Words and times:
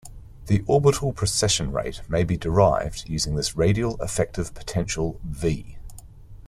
The 0.47 0.63
orbital 0.65 1.13
precession 1.13 1.71
rate 1.71 2.01
may 2.09 2.23
be 2.23 2.35
derived 2.35 3.07
using 3.07 3.35
this 3.35 3.55
radial 3.55 4.01
effective 4.01 4.51
potential 4.55 5.19
"V". 5.23 5.77